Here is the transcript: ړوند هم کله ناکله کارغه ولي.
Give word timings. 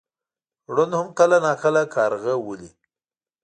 ړوند 0.73 0.93
هم 0.99 1.07
کله 1.19 1.37
ناکله 1.45 1.83
کارغه 1.95 2.33
ولي. 2.45 2.69